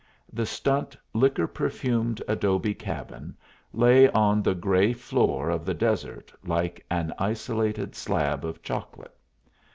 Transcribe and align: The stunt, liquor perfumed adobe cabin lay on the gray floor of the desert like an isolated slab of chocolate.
The 0.33 0.47
stunt, 0.47 0.97
liquor 1.13 1.45
perfumed 1.45 2.23
adobe 2.27 2.73
cabin 2.73 3.35
lay 3.71 4.09
on 4.09 4.41
the 4.41 4.55
gray 4.55 4.93
floor 4.93 5.51
of 5.51 5.63
the 5.63 5.75
desert 5.75 6.33
like 6.43 6.83
an 6.89 7.13
isolated 7.19 7.93
slab 7.95 8.43
of 8.43 8.63
chocolate. 8.63 9.15